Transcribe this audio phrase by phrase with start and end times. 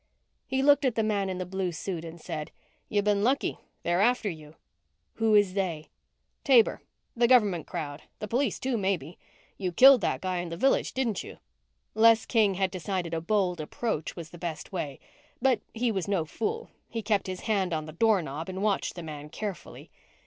[0.47, 2.49] He looked at the man in the blue suit and said,
[2.89, 3.59] "You've been lucky.
[3.83, 4.55] They're after you."
[5.17, 5.89] "Who is they?"
[6.43, 6.81] "Taber.
[7.15, 8.01] The government crowd.
[8.17, 9.19] The police, too, maybe.
[9.59, 11.37] You killed that guy in the Village, didn't you?"
[11.93, 14.99] Les King had decided a bold approach was the best way.
[15.39, 16.71] But he was no fool.
[16.89, 19.91] He kept his hand on the doorknob and watched the man carefully.